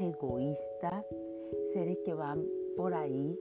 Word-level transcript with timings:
egoístas, 0.00 1.04
seres 1.72 1.98
que 2.04 2.14
van 2.14 2.44
por 2.76 2.94
ahí 2.94 3.38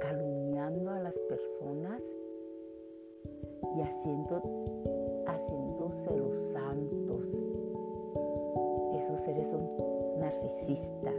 calumniando 0.00 0.90
a 0.90 1.00
las 1.00 1.18
personas 1.20 2.02
y 3.74 3.80
haciendo, 3.80 4.42
haciéndose 5.26 6.16
los 6.16 6.36
santos. 6.52 7.26
Esos 8.94 9.20
seres 9.20 9.48
son 9.48 9.66
narcisistas, 10.18 11.14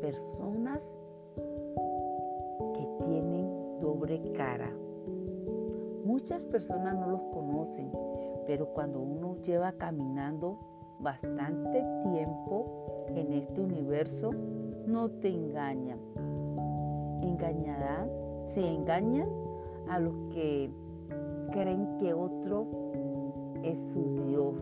personas 0.00 0.90
que 2.74 3.04
tienen 3.04 3.80
doble 3.80 4.32
cara. 4.32 4.72
Muchas 6.04 6.44
personas 6.46 6.98
no 6.98 7.08
los 7.08 7.22
conocen, 7.34 7.90
pero 8.46 8.66
cuando 8.72 9.00
uno 9.00 9.36
lleva 9.42 9.72
caminando 9.72 10.75
bastante 11.00 11.84
tiempo 12.02 13.06
en 13.14 13.32
este 13.32 13.60
universo, 13.60 14.32
no 14.86 15.10
te 15.10 15.28
engañan. 15.28 15.98
Engañarán, 17.22 18.08
si 18.46 18.64
engañan 18.64 19.28
a 19.88 19.98
los 19.98 20.14
que 20.32 20.70
creen 21.52 21.96
que 21.98 22.12
otro 22.12 22.66
es 23.62 23.78
su 23.92 24.14
Dios, 24.26 24.54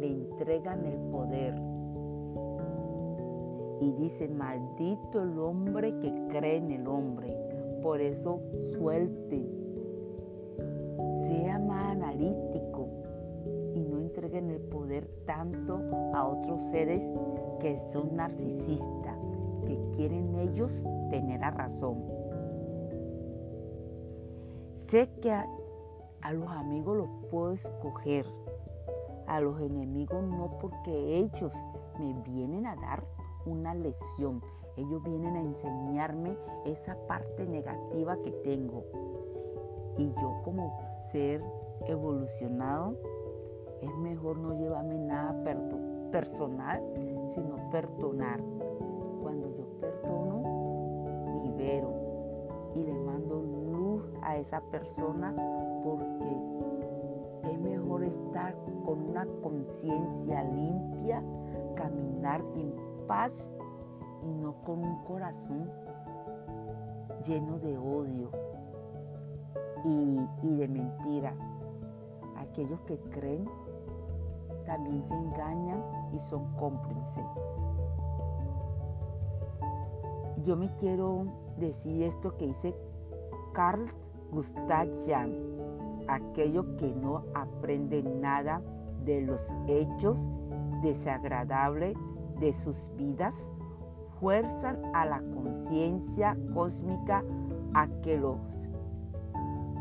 le 0.00 0.12
entregan 0.12 0.84
el 0.84 0.98
poder. 1.10 1.54
Y 3.80 3.92
dicen, 3.92 4.36
maldito 4.36 5.22
el 5.22 5.38
hombre 5.38 5.98
que 5.98 6.12
cree 6.28 6.56
en 6.56 6.72
el 6.72 6.86
hombre. 6.86 7.36
Por 7.82 8.00
eso 8.00 8.40
suelten. 8.72 9.46
Sea 11.28 11.58
más 11.58 11.92
analítico 11.92 12.88
tanto 15.26 15.80
a 16.14 16.26
otros 16.26 16.62
seres 16.70 17.02
que 17.60 17.78
son 17.92 18.16
narcisistas, 18.16 19.18
que 19.66 19.78
quieren 19.94 20.34
ellos 20.36 20.84
tener 21.10 21.42
a 21.44 21.50
razón. 21.50 22.04
Sé 24.88 25.10
que 25.20 25.32
a 25.32 26.32
los 26.32 26.48
amigos 26.48 26.96
los 26.96 27.08
puedo 27.30 27.52
escoger, 27.52 28.26
a 29.26 29.40
los 29.40 29.60
enemigos 29.60 30.22
no 30.22 30.58
porque 30.60 31.18
ellos 31.18 31.54
me 31.98 32.14
vienen 32.22 32.66
a 32.66 32.76
dar 32.76 33.04
una 33.44 33.74
lección, 33.74 34.42
ellos 34.76 35.02
vienen 35.02 35.36
a 35.36 35.40
enseñarme 35.40 36.36
esa 36.64 36.96
parte 37.06 37.46
negativa 37.46 38.16
que 38.22 38.30
tengo. 38.44 38.84
Y 39.98 40.12
yo 40.20 40.40
como 40.44 40.78
ser 41.10 41.42
evolucionado, 41.86 42.96
es 43.82 43.96
mejor 43.98 44.38
no 44.38 44.54
llevarme 44.54 44.98
nada 44.98 45.34
personal, 46.10 46.82
sino 47.28 47.56
perdonar. 47.70 48.40
Cuando 49.22 49.50
yo 49.56 49.64
perdono, 49.80 51.42
libero 51.42 51.92
y 52.74 52.82
le 52.82 52.94
mando 52.94 53.42
luz 53.42 54.02
a 54.22 54.36
esa 54.36 54.60
persona 54.70 55.34
porque 55.84 57.50
es 57.50 57.60
mejor 57.60 58.04
estar 58.04 58.54
con 58.84 59.10
una 59.10 59.26
conciencia 59.42 60.42
limpia, 60.44 61.22
caminar 61.74 62.42
en 62.54 62.74
paz 63.06 63.32
y 64.22 64.32
no 64.32 64.54
con 64.64 64.84
un 64.84 65.04
corazón 65.04 65.70
lleno 67.24 67.58
de 67.58 67.76
odio 67.76 68.30
y, 69.84 70.56
de 70.56 70.68
mentira. 70.68 71.34
Aquellos 72.36 72.80
que 72.82 72.98
creen 73.10 73.48
también 74.76 75.02
se 75.08 75.14
engañan 75.14 75.82
y 76.12 76.18
son 76.18 76.52
cómplices. 76.56 77.24
Yo 80.44 80.54
me 80.54 80.70
quiero 80.76 81.26
decir 81.58 82.02
esto 82.02 82.36
que 82.36 82.48
dice 82.48 82.74
Carl 83.54 83.86
Gustav 84.30 84.86
Jung 85.06 85.56
aquellos 86.08 86.66
que 86.78 86.94
no 86.94 87.24
aprenden 87.34 88.20
nada 88.20 88.62
de 89.04 89.22
los 89.22 89.42
hechos 89.66 90.20
desagradables 90.82 91.96
de 92.38 92.52
sus 92.52 92.90
vidas, 92.96 93.48
fuerzan 94.20 94.78
a 94.94 95.06
la 95.06 95.20
conciencia 95.34 96.36
cósmica 96.54 97.24
a 97.74 97.88
que 98.02 98.18
los, 98.18 98.38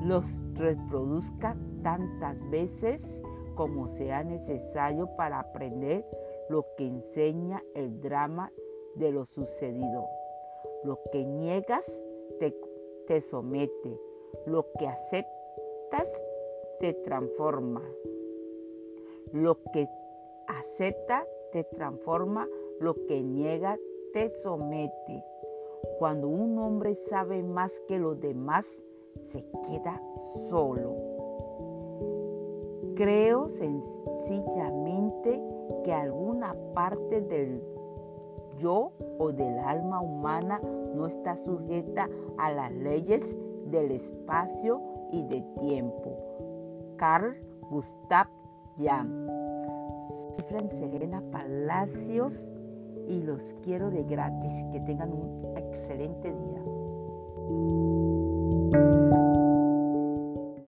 los 0.02 0.42
reproduzca 0.56 1.56
tantas 1.84 2.38
veces 2.50 3.08
como 3.56 3.88
sea 3.88 4.24
necesario 4.24 5.08
para 5.16 5.40
aprender 5.40 6.06
lo 6.50 6.66
que 6.78 6.86
enseña 6.86 7.64
el 7.74 8.02
drama 8.02 8.52
de 8.96 9.12
lo 9.12 9.26
sucedido. 9.26 10.08
Lo 10.84 11.00
que 11.12 11.26
niegas 11.26 11.86
te, 12.40 12.56
te 13.08 13.22
somete, 13.22 14.00
lo 14.46 14.68
que 14.78 14.88
aceptas 14.88 16.12
te 16.80 16.94
transforma. 16.94 17.82
Lo 19.32 19.58
que 19.74 19.88
acepta 20.48 21.26
te 21.52 21.64
transforma, 21.64 22.48
lo 22.80 22.94
que 23.08 23.22
niega 23.24 23.78
te 24.14 24.30
somete. 24.38 25.24
Cuando 25.98 26.28
un 26.28 26.58
hombre 26.60 26.96
sabe 26.96 27.42
más 27.42 27.80
que 27.88 28.00
los 28.00 28.20
demás, 28.20 28.78
se 29.24 29.44
queda 29.68 30.02
solo. 30.50 31.15
Creo 32.96 33.50
sencillamente 33.50 35.42
que 35.84 35.94
alguna 35.94 36.56
parte 36.74 37.22
del 37.22 37.62
yo 38.58 38.92
o 39.20 39.32
del 39.32 39.60
alma 39.60 40.02
humana 40.02 40.62
no 40.96 41.06
está 41.08 41.36
sujeta 41.36 42.10
a 42.38 42.52
las 42.52 42.72
leyes 42.72 43.36
del 43.66 43.92
espacio 43.92 44.82
y 45.12 45.24
de 45.24 45.42
tiempo. 45.60 46.18
Carl 46.98 47.36
Gustav 47.70 48.28
Jung. 48.78 49.30
Soy 50.36 50.70
Serena 50.72 51.22
Palacios 51.32 52.48
y 53.08 53.22
los 53.22 53.56
quiero 53.62 53.90
de 53.90 54.04
gratis. 54.04 54.52
Que 54.72 54.80
tengan 54.82 55.12
un 55.12 55.42
excelente 55.56 56.34
día. 56.34 58.05